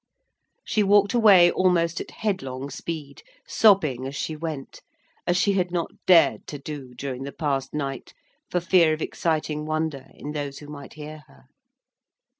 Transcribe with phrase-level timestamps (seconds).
[0.65, 4.81] She walked away almost at headlong speed; sobbing as she went,
[5.27, 8.11] as she had not dared to do during the past night
[8.49, 11.43] for fear of exciting wonder in those who might hear her.